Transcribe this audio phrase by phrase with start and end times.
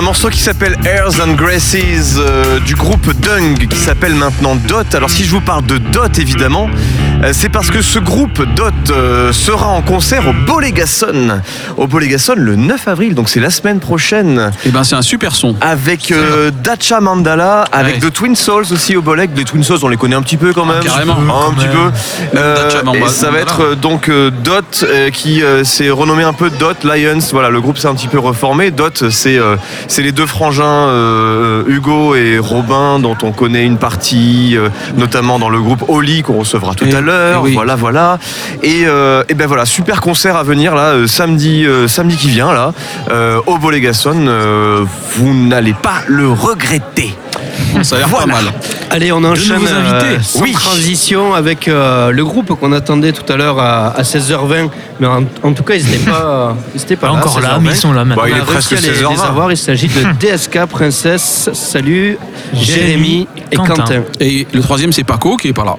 [0.00, 1.76] Un morceau qui s'appelle Airs and Graces
[2.16, 4.94] euh, du groupe Dung qui s'appelle maintenant Dot.
[4.94, 6.70] Alors si je vous parle de Dot évidemment,
[7.32, 11.40] c'est parce que ce groupe Dot euh, sera en concert au Bolégason.
[11.76, 14.50] Au Bolégason le 9 avril, donc c'est la semaine prochaine.
[14.64, 15.54] Et ben c'est un super son.
[15.60, 18.08] Avec euh, Dacha Mandala, avec Ouais.
[18.08, 19.30] The Twin Souls aussi au Bolek.
[19.36, 20.82] Les Twin Souls on les connaît un petit peu quand même.
[20.82, 21.14] carrément.
[21.48, 22.38] Un petit peu.
[22.38, 26.32] Euh, et ça va être euh, donc euh, Dot euh, qui euh, s'est renommé un
[26.32, 27.18] peu Dot Lions.
[27.32, 28.70] Voilà, le groupe s'est un petit peu reformé.
[28.70, 29.56] Dot, c'est euh,
[29.88, 35.38] c'est les deux frangins euh, Hugo et Robin dont on connaît une partie, euh, notamment
[35.38, 37.09] dans le groupe Oli qu'on recevra tout Et- à l'heure.
[37.42, 37.54] Oui.
[37.54, 38.18] Voilà, voilà.
[38.62, 42.28] Et, euh, et ben voilà, super concert à venir là euh, samedi, euh, samedi qui
[42.30, 42.72] vient là
[43.10, 44.14] euh, au Bolégason.
[44.26, 44.84] Euh,
[45.16, 47.14] vous n'allez pas le regretter.
[47.82, 48.26] Ça a l'air Voilà.
[48.34, 48.52] pas mal.
[48.90, 50.52] Allez, on enchaîne euh, sans Oui.
[50.52, 54.68] transition avec euh, le groupe qu'on attendait tout à l'heure à, à 16h20.
[54.98, 57.56] Mais en, en tout cas, ils n'étaient pas, ils étaient pas, Pas là, encore là,
[57.58, 57.60] 16h20.
[57.62, 58.22] mais ils sont là maintenant.
[58.24, 59.12] Bah, il On est a presque réussi à les, 16h20.
[59.14, 59.52] les avoir.
[59.52, 60.02] Il s'agit de
[60.36, 62.18] DSK, Princesse, Salut,
[62.52, 63.74] Jérémy et Quentin.
[63.74, 64.02] Quentin.
[64.20, 65.76] Et le troisième, c'est Paco qui est pas là.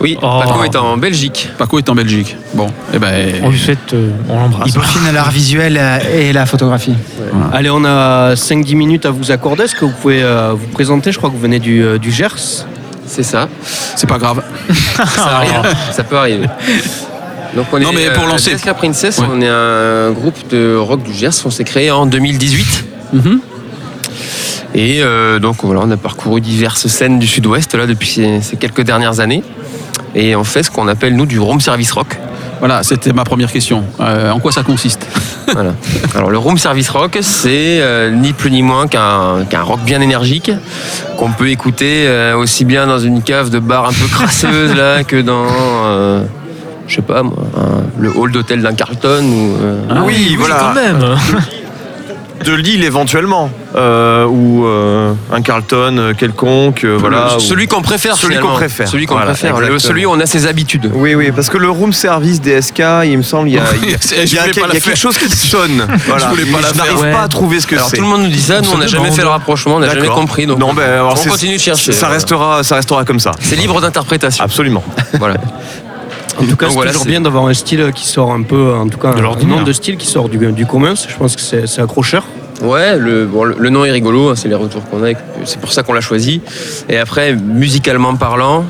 [0.00, 0.40] Oui, Oh.
[0.42, 1.48] Paco est en Belgique.
[1.58, 2.36] Paco est en Belgique.
[2.54, 3.34] Bon, et ben.
[3.42, 4.68] On lui souhaite, euh, on l'embrasse.
[4.68, 6.94] Il peaufine l'art visuel euh, et la photographie.
[7.52, 9.64] Allez, on a 5-10 minutes à vous accorder.
[9.64, 11.12] Est-ce que vous pouvez euh, vous présenter?
[11.12, 12.66] Je crois que vous venez du, euh, du Gers.
[13.06, 13.48] C'est ça.
[13.62, 14.42] C'est pas grave.
[15.14, 15.74] Ça arrive.
[15.92, 16.46] ça peut arriver.
[17.54, 18.54] Donc on Non, est mais pour lancer.
[18.54, 19.26] DSK Princess, Ouais.
[19.30, 21.30] on est un groupe de rock du Gers.
[21.44, 22.84] On s'est créé en 2018.
[23.12, 23.40] Mhm.
[24.74, 28.56] Et euh, donc voilà, on a parcouru diverses scènes du Sud-Ouest là depuis ces, ces
[28.56, 29.42] quelques dernières années.
[30.14, 32.18] Et on fait ce qu'on appelle nous du room service rock.
[32.58, 33.82] Voilà, c'était ma première question.
[34.00, 35.06] Euh, en quoi ça consiste
[35.52, 35.72] Voilà.
[36.14, 40.00] Alors le room service rock, c'est euh, ni plus ni moins qu'un qu'un rock bien
[40.00, 40.52] énergique
[41.18, 45.02] qu'on peut écouter euh, aussi bien dans une cave de bar un peu crasseuse là
[45.02, 45.46] que dans
[45.86, 46.22] euh,
[46.86, 50.56] je sais pas moi, un- le hall d'hôtel d'un Carlton ou euh, Ah oui, voilà.
[50.60, 51.00] Quand même.
[52.44, 53.50] De Lille éventuellement.
[53.74, 56.84] Euh, ou euh, un Carlton euh, quelconque.
[56.84, 57.36] euh, voilà.
[57.36, 58.86] ou- celui qu'on préfère Celui qu'on préfère.
[58.88, 61.56] celui qu'on Voilà, préfère le- celui où on a ses habitudes Oui, oui, parce que
[61.56, 64.34] le room service DSK, il me semble, il y a, il y a- Je il
[64.34, 64.92] y a voulais quel- pas la il y a faire.
[64.92, 65.86] quelque chose qui sonne.
[66.06, 66.26] Voilà.
[66.28, 67.96] voulais pas Mais la je n'arrive pas à trouver ce que c'est.
[67.96, 69.92] tout le monde nous dit ça nous On n'a jamais fait le rapprochement on n'a
[69.94, 73.20] jamais compris donc non, ben, alors on continue de chercher Ça restera, ça restera comme
[73.20, 73.32] ça.
[73.40, 74.84] c'est libre d'interprétation Absolument.
[75.18, 75.34] voilà
[76.38, 78.88] En tout cas, c'est voilà, toujours bien d'avoir un style qui sort un peu, en
[78.88, 80.94] tout cas, De un nom de style qui sort du, du commun.
[80.94, 82.24] Je pense que c'est accrocheur.
[82.62, 85.08] Ouais, le, bon, le- le nom est rigolo, hein, c'est les retours qu'on a,
[85.44, 86.40] c'est pour ça qu'on l'a choisi.
[86.88, 88.64] Et après, musicalement parlant,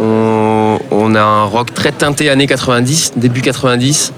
[0.00, 4.12] on, on a un rock très teinté années 90, début 90,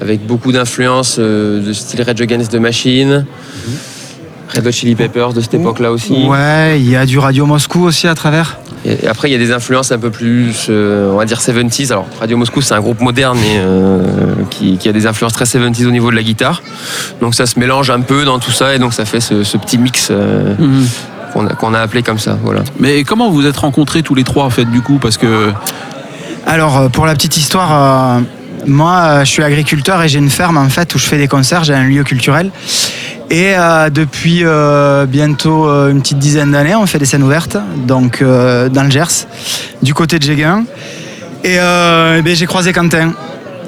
[0.00, 3.26] avec beaucoup d'influences euh, de style Rage Against the Machine,
[4.54, 6.12] Red Hot Chili Peppers de cette époque-là aussi.
[6.26, 8.59] Ouais, il y a du Radio Moscou aussi à travers.
[8.86, 11.92] Et après, il y a des influences un peu plus, euh, on va dire 70s.
[11.92, 14.02] Alors, Radio Moscou, c'est un groupe moderne mais, euh,
[14.48, 16.62] qui, qui a des influences très 70s au niveau de la guitare.
[17.20, 19.56] Donc, ça se mélange un peu dans tout ça et donc ça fait ce, ce
[19.58, 20.86] petit mix euh, Mhm.
[21.34, 22.38] qu'on a, qu'on a appelé comme ça.
[22.42, 22.62] Voilà.
[22.78, 24.98] Mais comment vous êtes rencontrés tous les trois en fait du coup?
[24.98, 25.52] Parce que
[26.46, 28.20] Alors, euh, pour la petite histoire, euh,
[28.70, 31.28] moi, euh, je suis agriculteur et j'ai une ferme en fait où je fais des
[31.28, 32.50] concerts, j'ai un lieu culturel.
[33.30, 37.56] Et euh, depuis euh, bientôt euh, une petite dizaine d'années, on fait des scènes ouvertes,
[37.86, 39.26] donc dans le Gers,
[39.82, 40.64] du côté de Jéguin.
[41.44, 43.12] Et, eh ben, j'ai croisé Quentin.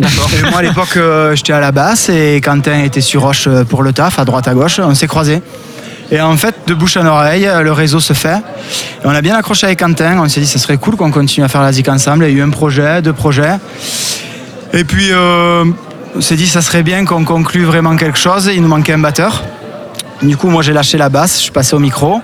[0.00, 0.98] Et moi à l'époque,
[1.34, 4.54] j'étais à la basse et Quentin était sur Roche pour le taf, à droite à
[4.54, 4.80] gauche.
[4.80, 5.40] On s'est croisés.
[6.10, 8.36] Et en fait, de bouche en oreille, le réseau se fait.
[8.36, 10.18] Et on a bien accroché avec Quentin.
[10.18, 12.24] On s'est dit, ça serait cool qu'on continue à faire la zik ensemble.
[12.26, 13.58] Il y a eu un projet, deux projets.
[14.72, 15.64] Et puis, euh,
[16.16, 18.50] on s'est dit, ça serait bien qu'on conclue vraiment quelque chose.
[18.54, 19.42] Il nous manquait un batteur.
[20.22, 21.36] Du coup, moi, j'ai lâché la basse.
[21.36, 22.20] Je suis passé au micro,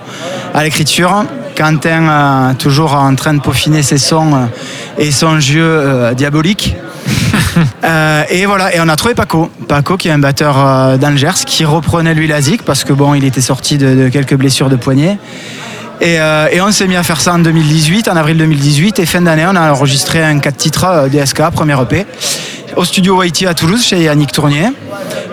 [0.53, 1.25] à l'écriture.
[1.55, 4.45] Quentin, euh, toujours en train de peaufiner ses sons euh,
[4.97, 6.75] et son jeu diabolique.
[8.31, 9.49] Et voilà, et on a trouvé Paco.
[9.67, 12.83] Paco, qui est un batteur euh, dans le Gers, qui reprenait lui la zik parce
[12.83, 15.17] que bon, il était sorti de, de quelques blessures de poignet.
[16.01, 18.99] Et, euh, et on s'est mis à faire ça en 2018, en avril 2018.
[18.99, 22.05] Et fin d'année, on a enregistré un 4 titres euh, DSK, premier EP,
[22.77, 24.67] au studio Waiti à Toulouse, chez Yannick Tournier.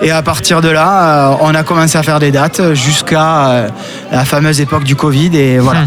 [0.03, 3.68] Et à partir de là, euh, on a commencé à faire des dates jusqu'à euh,
[4.10, 5.36] la fameuse époque du Covid.
[5.36, 5.83] Et voilà.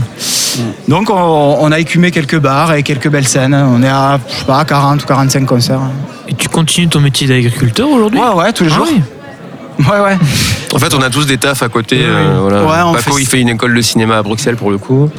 [0.87, 3.53] Donc, on, on a écumé quelques bars et quelques belles scènes.
[3.53, 5.79] On est à, je sais pas, 40 ou 45 concerts.
[6.27, 8.19] Et tu continues ton métier d'agriculteur aujourd'hui?
[8.19, 8.87] Ouais, ouais, tous les Ah jours.
[8.91, 9.01] oui.
[9.79, 10.17] Ouais, ouais.
[10.73, 11.99] En fait, on a tous des tafs à côté.
[12.03, 12.63] Euh, voilà.
[12.63, 15.09] Ouais, on Paco, fait- il fait une école de cinéma à Bruxelles pour le coup.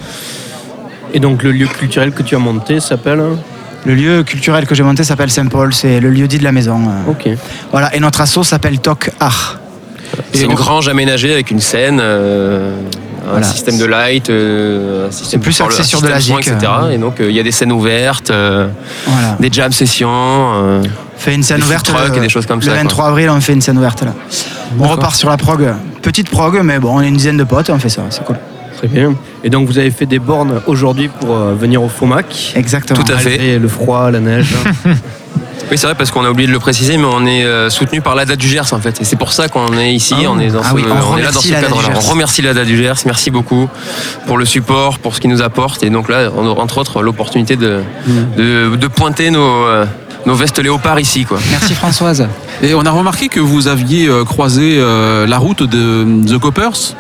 [1.14, 3.22] Et donc, le lieu culturel que tu as monté s'appelle
[3.84, 5.72] Le lieu culturel que j'ai monté s'appelle Saint-Paul.
[5.72, 6.80] C'est le lieu dit de la maison.
[6.88, 7.10] euh.
[7.10, 7.28] Ok.
[7.72, 7.94] Voilà.
[7.96, 9.58] Et notre asso s'appelle Toc Art.
[10.32, 12.74] C'est une grange aménagée avec une scène, euh,
[13.30, 13.46] Voilà.
[13.46, 16.56] système de light, euh, un système plus axé un sur de la zik, etc.
[16.84, 16.90] euh.
[16.90, 18.68] Et donc euh, il y a des scènes ouvertes, euh,
[19.06, 19.36] Voilà.
[19.40, 20.82] des jam sessions.
[21.16, 22.82] fait une scène Des ouverte le, et des choses comme le ça, quoi.
[22.82, 24.14] 23 avril, on fait une scène ouverte là.
[24.78, 25.66] On repart sur la prog,
[26.02, 28.36] petite prog, mais bon, on est une dizaine de potes, on fait ça, c'est cool.
[28.78, 29.14] Très bien.
[29.44, 32.54] Et donc vous avez fait des bornes aujourd'hui pour venir au FOMAC.
[32.56, 33.02] Exactement.
[33.02, 33.58] Tout à fait.
[33.58, 34.54] Le froid, la neige.
[35.70, 38.00] Oui, c'est vrai parce qu'on a oublié de le préciser, mais on est euh, soutenu
[38.00, 39.00] par l'ADA du Gers en fait.
[39.00, 40.30] Et c'est pour ça qu'on est ici, Ah.
[40.30, 41.88] on est, dans Ah ce, oui, on on est là dans ce cadre-là.
[41.96, 43.68] On remercie l'ADA du Gers, merci beaucoup
[44.26, 45.82] pour le support, pour ce qu'il nous apporte.
[45.84, 48.12] Et donc là, on aura entre autres l'opportunité de, Mm.
[48.36, 49.84] de, de pointer nos, euh,
[50.26, 51.24] nos vestes léopards ici.
[51.24, 51.38] Quoi.
[51.50, 52.26] Merci Françoise.
[52.62, 56.94] Et on a remarqué que vous aviez euh, croisé euh, la route de The Coppers?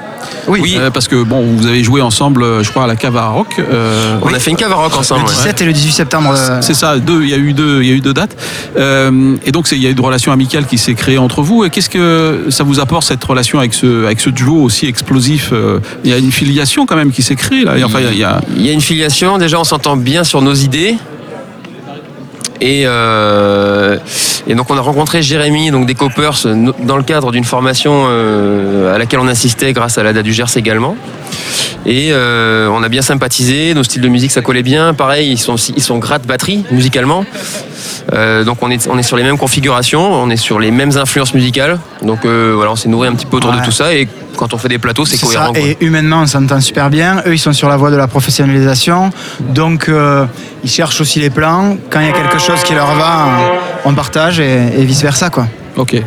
[0.48, 0.76] Oui.
[0.78, 3.28] Euh, parce que bon, vous avez joué ensemble, euh, je crois, à la cave à
[3.28, 3.56] rock.
[3.58, 5.22] euh, On a fait une cave à rock ensemble.
[5.22, 5.34] Le ouais.
[5.34, 6.34] 17 et le 18 septembre.
[6.36, 8.36] euh, C'est ça, deux, il y a eu deux, il y a eu deux dates.
[8.78, 11.64] Euh, et donc il y a eu une relation amicale qui s'est créée entre vous.
[11.64, 15.50] Et qu'est-ce que ça vous apporte cette relation avec ce, avec ce duo aussi explosif
[15.52, 17.74] euh, Il y a une filiation quand même qui s'est créée là.
[17.84, 19.96] Enfin, il y a- il y a, Il y a une filiation, déjà on s'entend
[19.96, 20.96] bien sur nos idées.
[22.60, 23.96] Et, euh,
[24.46, 26.34] et donc on a rencontré Jérémy, donc des Coppers,
[26.82, 30.56] dans le cadre d'une formation euh, à laquelle on assistait grâce à l'ADA du Gers
[30.56, 30.96] également.
[31.86, 34.92] Et euh, on a bien sympathisé, nos styles de musique ça collait bien.
[34.92, 37.24] Pareil, ils sont, ils sont gratte batterie musicalement.
[38.12, 40.96] Euh, donc on est, on est sur les mêmes configurations, on est sur les mêmes
[40.98, 41.78] influences musicales.
[42.02, 43.60] Donc euh, voilà, on s'est nourri un petit peu autour Ouais.
[43.60, 43.94] de tout ça.
[43.94, 44.06] Et
[44.36, 45.54] quand on fait des plateaux, c'est cohérent.
[45.54, 47.22] ça, et humainement on s'entend super bien.
[47.26, 49.10] Eux ils sont sur la voie de la professionnalisation,
[49.40, 50.26] donc euh,
[50.64, 51.76] ils cherchent aussi les plans.
[51.90, 53.28] Quand il y a quelque chose qui leur va,
[53.84, 55.46] on partage et, et vice versa quoi.
[55.80, 56.02] Ok.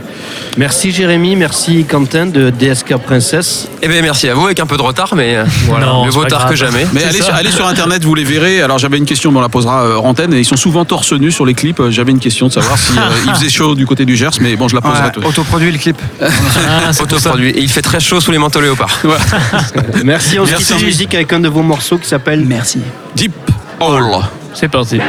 [0.57, 3.67] merci Jérémy, merci Quentin de DSK Princesse.
[3.81, 6.11] Eh bien merci à vous, avec un peu de retard, mais euh, voilà, Non, mieux
[6.11, 6.51] vaut tard grave.
[6.51, 6.85] que jamais.
[6.93, 8.61] Mais allez sur, allez sur internet, vous les verrez.
[8.61, 10.33] Alors j'avais une question, mais on la posera euh, antenne.
[10.33, 11.79] Et ils sont souvent torse nu sur les clips.
[11.79, 14.29] Euh, J'avais une question de savoir si euh, il faisait chaud du côté du Gers,
[14.41, 15.03] mais bon, je la poserai.
[15.05, 15.23] Ouais, tout.
[15.25, 15.97] autoproduit le clip.
[16.65, 16.91] Ah.
[17.01, 17.49] Autoproduit.
[17.49, 18.99] Et il fait très chaud sous les manteaux léopards.
[20.03, 20.65] Merci, on se Merci.
[20.73, 22.79] quitte en musique avec un de vos morceaux qui s'appelle Merci.
[23.15, 23.33] Deep
[23.79, 24.05] Hole.
[24.53, 24.99] C'est parti.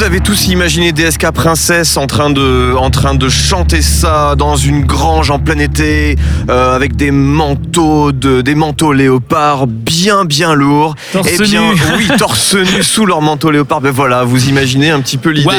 [0.00, 4.56] Vous avez tous imaginé DSK Princesse en train de, en train de chanter ça dans
[4.56, 6.16] une grange en plein été
[6.48, 10.94] euh, avec des manteaux de, des manteaux léopards bien bien lourds.
[11.12, 11.80] Torse Eh bien, nu.
[11.98, 13.82] oui, torse nu sous leur manteau léopard.
[13.82, 15.50] Ben voilà, vous imaginez un petit peu l'idée.